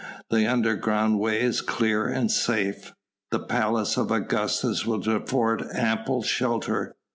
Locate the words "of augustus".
3.97-4.83